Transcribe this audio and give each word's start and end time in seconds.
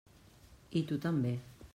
I 0.81 0.83
tu 0.91 0.97
també. 1.05 1.35